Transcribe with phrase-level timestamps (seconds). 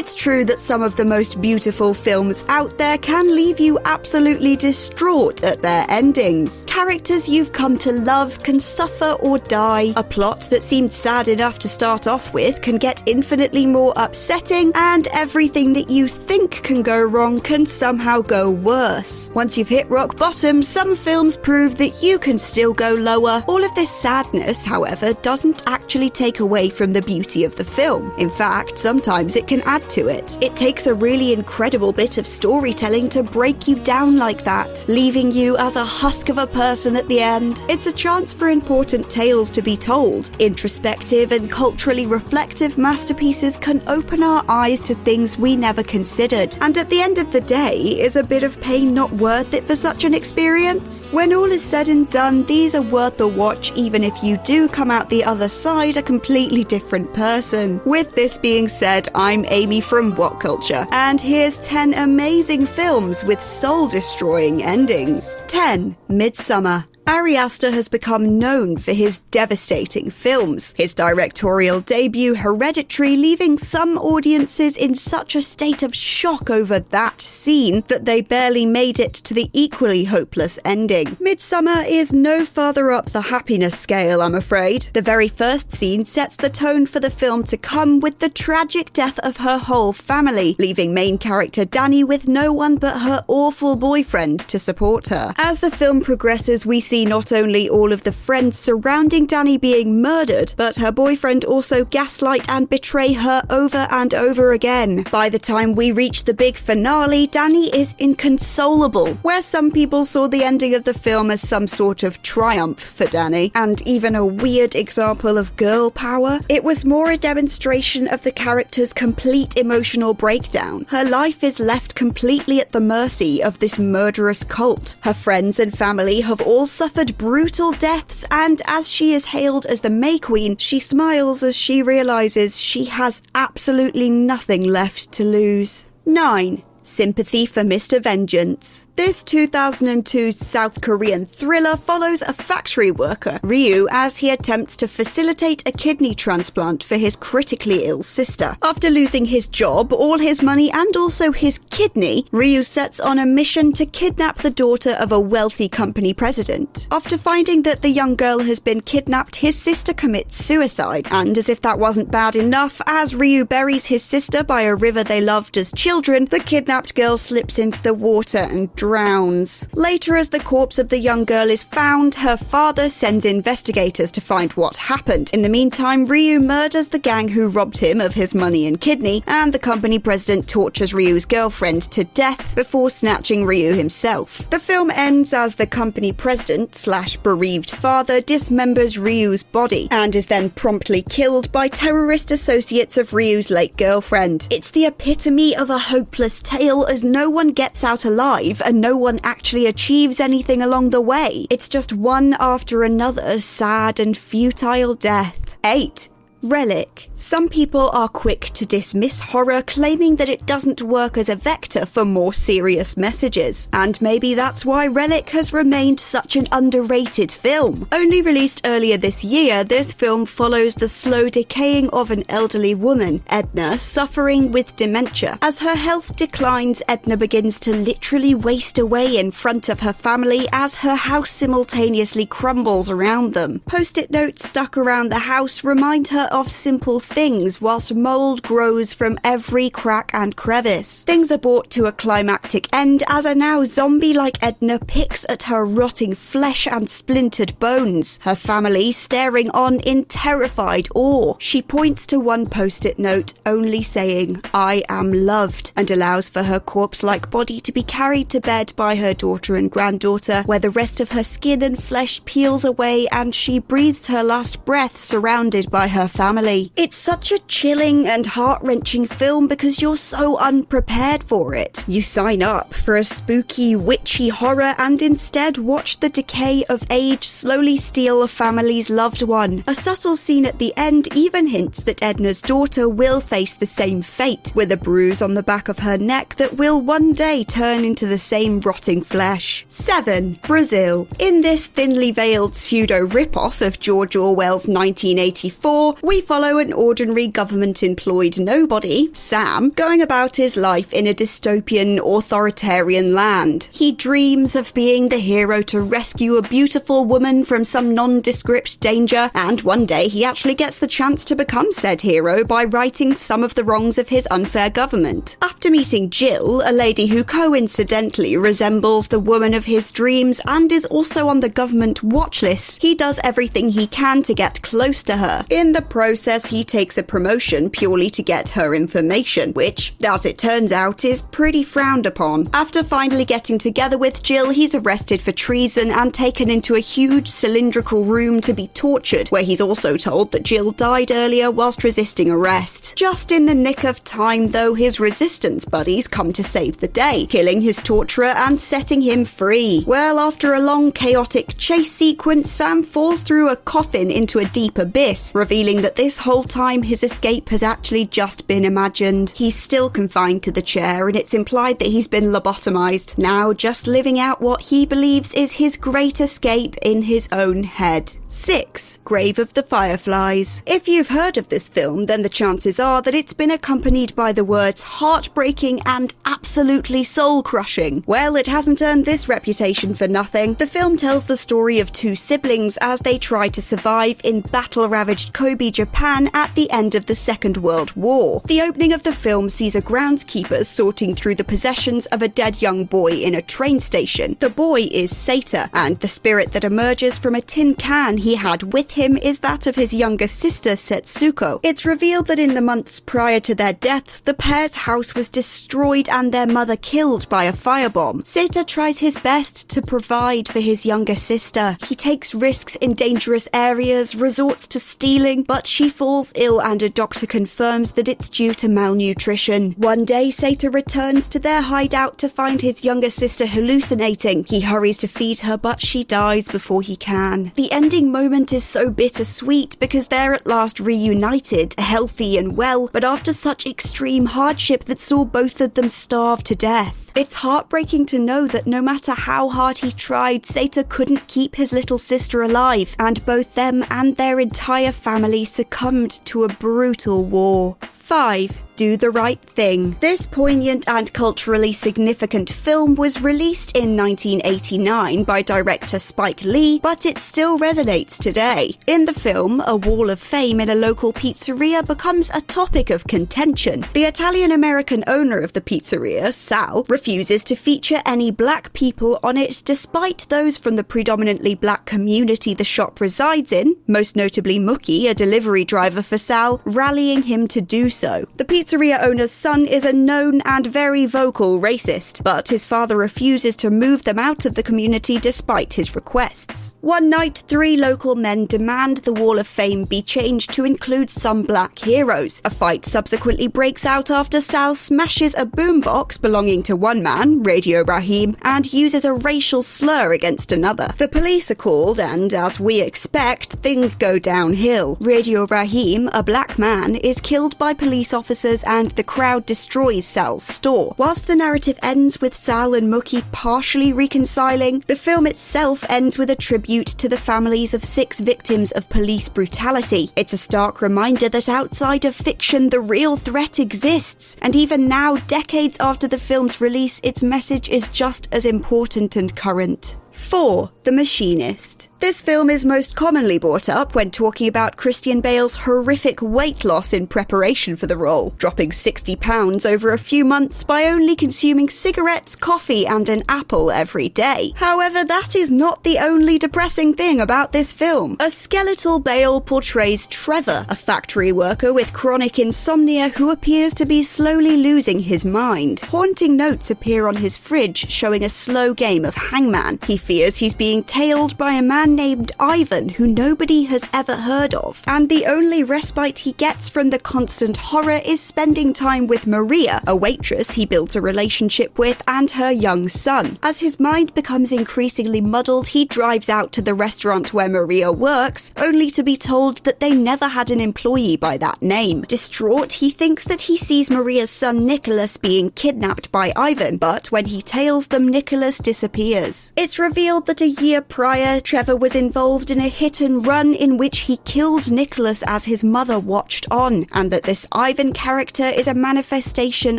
[0.00, 4.56] It's true that some of the most beautiful films out there can leave you absolutely
[4.56, 6.64] distraught at their endings.
[6.64, 9.92] Characters you've come to love can suffer or die.
[9.96, 14.72] A plot that seemed sad enough to start off with can get infinitely more upsetting,
[14.74, 19.30] and everything that you think can go wrong can somehow go worse.
[19.34, 23.44] Once you've hit rock bottom, some films prove that you can still go lower.
[23.46, 28.14] All of this sadness, however, doesn't actually take away from the beauty of the film.
[28.16, 30.38] In fact, sometimes it can add to it.
[30.40, 35.30] It takes a really incredible bit of storytelling to break you down like that, leaving
[35.32, 37.62] you as a husk of a person at the end.
[37.68, 40.30] It's a chance for important tales to be told.
[40.40, 46.56] Introspective and culturally reflective masterpieces can open our eyes to things we never considered.
[46.60, 49.66] And at the end of the day, is a bit of pain not worth it
[49.66, 51.06] for such an experience?
[51.06, 54.68] When all is said and done, these are worth the watch even if you do
[54.68, 57.80] come out the other side a completely different person.
[57.84, 63.42] With this being said, I'm Amy from What Culture, and here's 10 amazing films with
[63.42, 65.36] soul destroying endings.
[65.48, 65.96] 10.
[66.08, 66.89] Midsommar.
[67.06, 70.74] Ari Aster has become known for his devastating films.
[70.76, 77.20] His directorial debut, Hereditary, leaving some audiences in such a state of shock over that
[77.20, 81.16] scene that they barely made it to the equally hopeless ending.
[81.16, 84.88] Midsommar is no farther up the happiness scale, I'm afraid.
[84.92, 88.92] The very first scene sets the tone for the film to come with the tragic
[88.92, 93.76] death of her whole family, leaving main character Danny with no one but her awful
[93.76, 95.34] boyfriend to support her.
[95.38, 100.02] As the film progresses, we see not only all of the friends surrounding Danny being
[100.02, 105.04] murdered, but her boyfriend also gaslight and betray her over and over again.
[105.12, 110.26] By the time we reach the big finale, Danny is inconsolable, where some people saw
[110.26, 114.26] the ending of the film as some sort of triumph for Danny, and even a
[114.26, 116.40] weird example of girl power.
[116.48, 120.86] It was more a demonstration of the character's complete emotional breakdown.
[120.88, 124.96] Her life is left completely at the mercy of this murderous cult.
[125.02, 129.82] Her friends and family have all suffered brutal deaths, and as she is hailed as
[129.82, 135.84] the May Queen, she smiles as she realizes she has absolutely nothing left to lose.
[136.06, 136.62] 9.
[136.82, 138.02] Sympathy for Mr.
[138.02, 138.86] Vengeance.
[138.96, 145.66] This 2002 South Korean thriller follows a factory worker, Ryu, as he attempts to facilitate
[145.66, 148.56] a kidney transplant for his critically ill sister.
[148.62, 153.26] After losing his job, all his money, and also his kidney, Ryu sets on a
[153.26, 156.86] mission to kidnap the daughter of a wealthy company president.
[156.90, 161.48] After finding that the young girl has been kidnapped, his sister commits suicide, and as
[161.48, 165.56] if that wasn't bad enough, as Ryu buries his sister by a river they loved
[165.56, 169.66] as children, the kidnapped girl slips into the water and drowns.
[169.74, 174.20] Later, as the corpse of the young girl is found, her father sends investigators to
[174.20, 175.30] find what happened.
[175.32, 179.24] In the meantime, Ryu murders the gang who robbed him of his money and kidney,
[179.26, 184.48] and the company president tortures Ryu's girlfriend to death before snatching Ryu himself.
[184.50, 190.28] The film ends as the company president slash bereaved father dismembers Ryu's body and is
[190.28, 194.46] then promptly killed by terrorist associates of Ryu's late girlfriend.
[194.50, 198.94] It's the epitome of a hopeless tale as no one gets out alive and no
[198.94, 201.46] one actually achieves anything along the way.
[201.48, 205.56] It's just one after another sad and futile death.
[205.64, 206.09] 8.
[206.42, 207.10] Relic.
[207.14, 211.84] Some people are quick to dismiss horror, claiming that it doesn't work as a vector
[211.84, 213.68] for more serious messages.
[213.74, 217.86] And maybe that's why Relic has remained such an underrated film.
[217.92, 223.22] Only released earlier this year, this film follows the slow decaying of an elderly woman,
[223.26, 225.38] Edna, suffering with dementia.
[225.42, 230.48] As her health declines, Edna begins to literally waste away in front of her family
[230.52, 233.60] as her house simultaneously crumbles around them.
[233.66, 238.94] Post it notes stuck around the house remind her of simple things whilst mould grows
[238.94, 241.04] from every crack and crevice.
[241.04, 245.44] Things are brought to a climactic end as a now zombie like Edna picks at
[245.44, 251.34] her rotting flesh and splintered bones, her family staring on in terrified awe.
[251.38, 256.44] She points to one post it note only saying, I am loved, and allows for
[256.44, 260.58] her corpse like body to be carried to bed by her daughter and granddaughter, where
[260.58, 264.96] the rest of her skin and flesh peels away and she breathes her last breath
[264.96, 266.70] surrounded by her family.
[266.76, 271.82] It's such a chilling and heart wrenching film because you're so unprepared for it.
[271.88, 277.26] You sign up for a spooky, witchy horror and instead watch the decay of age
[277.26, 279.64] slowly steal a family's loved one.
[279.66, 284.02] A subtle scene at the end even hints that Edna's daughter will face the same
[284.02, 287.82] fate, with a bruise on the back of her neck that will one day turn
[287.82, 289.64] into the same rotting flesh.
[289.68, 290.38] 7.
[290.46, 291.08] Brazil.
[291.18, 297.84] In this thinly veiled pseudo rip-off of George Orwell's 1984, we follow an ordinary government
[297.84, 303.68] employed nobody, Sam, going about his life in a dystopian, authoritarian land.
[303.70, 309.30] He dreams of being the hero to rescue a beautiful woman from some nondescript danger,
[309.36, 313.44] and one day he actually gets the chance to become said hero by righting some
[313.44, 315.36] of the wrongs of his unfair government.
[315.40, 320.86] After meeting Jill, a lady who coincidentally resembles the woman of his dreams and is
[320.86, 325.18] also on the government watch list, he does everything he can to get close to
[325.18, 325.46] her.
[325.48, 330.38] In the process, he takes a promotion purely to get her information, which, as it
[330.38, 332.48] turns out, is pretty frowned upon.
[332.54, 337.28] After finally getting together with Jill, he's arrested for treason and taken into a huge
[337.28, 342.30] cylindrical room to be tortured, where he's also told that Jill died earlier whilst resisting
[342.30, 342.96] arrest.
[342.96, 347.26] Just in the nick of time, though, his resistance buddies come to save the day,
[347.26, 349.84] killing his torturer and setting him free.
[349.86, 354.78] Well, after a long, chaotic chase sequence, Sam falls through a coffin into a deep
[354.78, 359.30] abyss, revealing that this whole time his escape has actually just been imagined.
[359.30, 363.86] He's still confined to the chair, and it's implied that he's been lobotomized, now just
[363.86, 368.14] living out what he believes is his great escape in his own head.
[368.26, 368.98] 6.
[369.04, 370.62] Grave of the Fireflies.
[370.66, 374.32] If you've heard of this film, then the chances are that it's been accompanied by
[374.32, 378.04] the words heartbreaking and absolutely soul crushing.
[378.06, 380.54] Well, it hasn't earned this reputation for nothing.
[380.54, 384.88] The film tells the story of two siblings as they try to survive in battle
[384.88, 388.42] ravaged Kobe, Japan at the end of the Second World War.
[388.44, 392.60] The opening of the film sees a groundskeeper sorting through the possessions of a dead
[392.62, 394.36] young boy in a train station.
[394.40, 398.72] The boy is Seita, and the spirit that emerges from a tin can he had
[398.72, 401.60] with him is that of his younger sister Setsuko.
[401.62, 406.08] It's revealed that in the months prior to their deaths, the pair's house was destroyed
[406.08, 408.22] and their mother killed by a firebomb.
[408.22, 411.76] Seita tries his best to provide for his younger sister.
[411.86, 416.88] He takes risks in dangerous areas, resorts to stealing, but she falls ill and a
[416.88, 419.72] doctor confirms that it's due to malnutrition.
[419.72, 424.44] One day, Seita returns to their hideout to find his younger sister hallucinating.
[424.44, 427.52] He hurries to feed her, but she dies before he can.
[427.54, 433.04] The ending moment is so bittersweet because they're at last reunited, healthy and well, but
[433.04, 437.09] after such extreme hardship that saw both of them starve to death.
[437.16, 441.72] It's heartbreaking to know that no matter how hard he tried, Seita couldn't keep his
[441.72, 447.76] little sister alive, and both them and their entire family succumbed to a brutal war.
[447.80, 448.62] 5.
[448.80, 449.94] Do the Right Thing.
[450.00, 457.04] This poignant and culturally significant film was released in 1989 by director Spike Lee, but
[457.04, 458.78] it still resonates today.
[458.86, 463.06] In the film, a wall of fame in a local pizzeria becomes a topic of
[463.06, 463.84] contention.
[463.92, 469.36] The Italian American owner of the pizzeria, Sal, refuses to feature any black people on
[469.36, 475.10] it despite those from the predominantly black community the shop resides in, most notably Mookie,
[475.10, 478.24] a delivery driver for Sal, rallying him to do so.
[478.38, 482.96] The pizzeria pizzeria owner's son is a known and very vocal racist, but his father
[482.96, 486.76] refuses to move them out of the community despite his requests.
[486.80, 491.42] One night, three local men demand the Wall of Fame be changed to include some
[491.42, 492.40] black heroes.
[492.44, 497.82] A fight subsequently breaks out after Sal smashes a boombox belonging to one man, Radio
[497.82, 500.94] Raheem, and uses a racial slur against another.
[500.98, 504.96] The police are called, and as we expect, things go downhill.
[505.00, 510.44] Radio Raheem, a black man, is killed by police officers and the crowd destroys Sal's
[510.44, 510.94] store.
[510.96, 516.30] Whilst the narrative ends with Sal and Mookie partially reconciling, the film itself ends with
[516.30, 520.10] a tribute to the families of six victims of police brutality.
[520.16, 525.16] It's a stark reminder that outside of fiction, the real threat exists, and even now,
[525.16, 529.96] decades after the film's release, its message is just as important and current.
[530.10, 530.70] 4.
[530.90, 531.88] The Machinist.
[532.00, 536.94] This film is most commonly brought up when talking about Christian Bale's horrific weight loss
[536.94, 541.68] in preparation for the role, dropping 60 pounds over a few months by only consuming
[541.68, 544.54] cigarettes, coffee, and an apple every day.
[544.56, 548.16] However, that is not the only depressing thing about this film.
[548.18, 554.02] A skeletal Bale portrays Trevor, a factory worker with chronic insomnia who appears to be
[554.02, 555.80] slowly losing his mind.
[555.80, 559.78] Haunting notes appear on his fridge showing a slow game of hangman.
[559.86, 564.54] He fears he's being tailed by a man named Ivan who nobody has ever heard
[564.54, 564.82] of.
[564.86, 569.82] And the only respite he gets from the constant horror is spending time with Maria,
[569.86, 573.38] a waitress he built a relationship with, and her young son.
[573.42, 578.52] As his mind becomes increasingly muddled, he drives out to the restaurant where Maria works,
[578.56, 582.02] only to be told that they never had an employee by that name.
[582.02, 587.26] Distraught, he thinks that he sees Maria's son Nicholas being kidnapped by Ivan, but when
[587.26, 589.52] he tails them, Nicholas disappears.
[589.56, 593.76] It's revealed that a year prior, Trevor was involved in a hit and run in
[593.76, 598.66] which he killed Nicholas as his mother watched on, and that this Ivan character is
[598.66, 599.78] a manifestation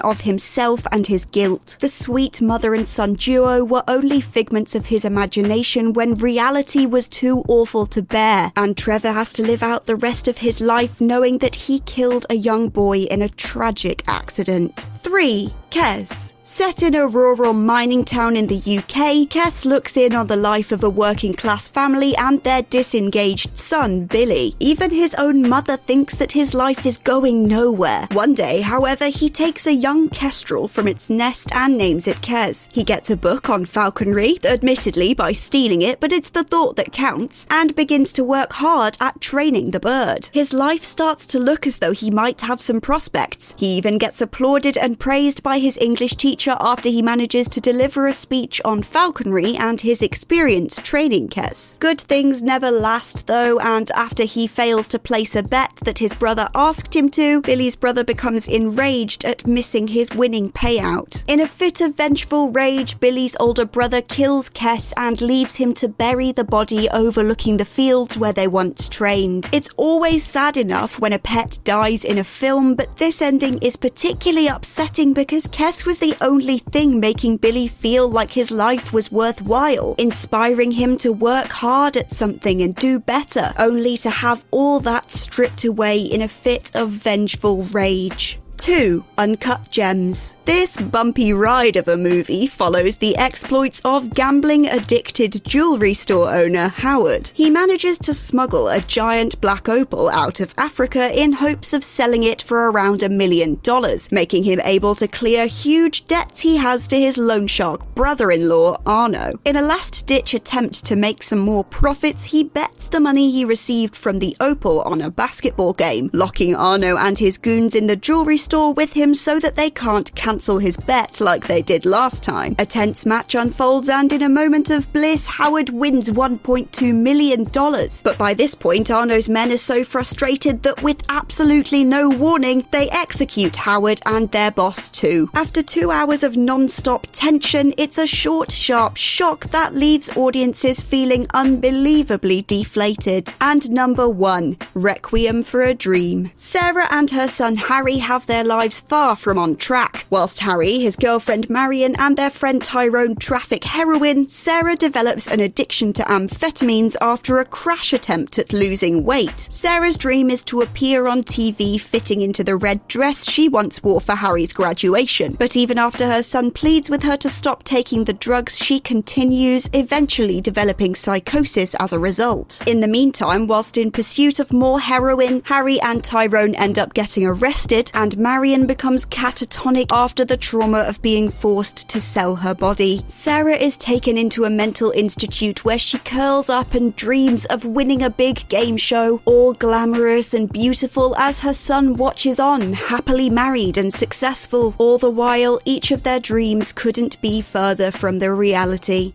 [0.00, 1.76] of himself and his guilt.
[1.80, 7.08] The sweet mother and son duo were only figments of his imagination when reality was
[7.08, 11.00] too awful to bear, and Trevor has to live out the rest of his life
[11.00, 14.88] knowing that he killed a young boy in a tragic accident.
[15.02, 15.52] 3.
[15.70, 16.32] Kes.
[16.52, 20.72] Set in a rural mining town in the UK, Kes looks in on the life
[20.72, 24.56] of a working class family and their disengaged son, Billy.
[24.58, 28.08] Even his own mother thinks that his life is going nowhere.
[28.10, 32.68] One day, however, he takes a young kestrel from its nest and names it Kes.
[32.72, 36.90] He gets a book on falconry, admittedly by stealing it, but it's the thought that
[36.90, 40.28] counts, and begins to work hard at training the bird.
[40.32, 43.54] His life starts to look as though he might have some prospects.
[43.56, 48.06] He even gets applauded and praised by his English teacher after he manages to deliver
[48.06, 51.78] a speech on falconry and his experience training Kes.
[51.78, 56.14] Good things never last though, and after he fails to place a bet that his
[56.14, 61.24] brother asked him to, Billy's brother becomes enraged at missing his winning payout.
[61.26, 65.88] In a fit of vengeful rage, Billy's older brother kills Kes and leaves him to
[65.88, 69.48] bury the body overlooking the fields where they once trained.
[69.52, 73.76] It's always sad enough when a pet dies in a film, but this ending is
[73.76, 79.10] particularly upsetting because Kes was the only thing making Billy feel like his life was
[79.10, 84.78] worthwhile, inspiring him to work hard at something and do better, only to have all
[84.78, 88.38] that stripped away in a fit of vengeful rage.
[88.60, 89.02] 2.
[89.16, 90.36] Uncut Gems.
[90.44, 96.68] This bumpy ride of a movie follows the exploits of gambling addicted jewellery store owner
[96.68, 97.32] Howard.
[97.34, 102.22] He manages to smuggle a giant black opal out of Africa in hopes of selling
[102.22, 106.86] it for around a million dollars, making him able to clear huge debts he has
[106.88, 109.38] to his loan shark brother in law, Arno.
[109.46, 113.46] In a last ditch attempt to make some more profits, he bets the money he
[113.46, 117.96] received from the opal on a basketball game, locking Arno and his goons in the
[117.96, 122.24] jewellery store with him so that they can't cancel his bet like they did last
[122.24, 122.56] time.
[122.58, 127.44] A tense match unfolds, and in a moment of bliss, Howard wins $1.2 million.
[127.44, 132.88] But by this point, Arno's men are so frustrated that with absolutely no warning, they
[132.90, 135.30] execute Howard and their boss too.
[135.32, 140.80] After two hours of non stop tension, it's a short, sharp shock that leaves audiences
[140.80, 143.32] feeling unbelievably deflated.
[143.40, 146.30] And number one, Requiem for a Dream.
[146.36, 150.06] Sarah and her son Harry have their lives far from on track.
[150.10, 155.92] Whilst Harry, his girlfriend Marion, and their friend Tyrone traffic heroin, Sarah develops an addiction
[155.94, 159.40] to amphetamines after a crash attempt at losing weight.
[159.40, 164.00] Sarah's dream is to appear on TV fitting into the red dress she once wore
[164.00, 165.34] for Harry's graduation.
[165.34, 169.68] But even after her son pleads with her to stop taking the drugs, she continues,
[169.72, 172.62] eventually developing psychosis as a result.
[172.66, 175.42] In the meantime, whilst in pursuit of more more heroin.
[175.46, 181.02] Harry and Tyrone end up getting arrested, and Marion becomes catatonic after the trauma of
[181.02, 183.02] being forced to sell her body.
[183.08, 188.00] Sarah is taken into a mental institute where she curls up and dreams of winning
[188.00, 193.76] a big game show, all glamorous and beautiful as her son watches on, happily married
[193.76, 194.76] and successful.
[194.78, 199.14] All the while, each of their dreams couldn't be further from the reality.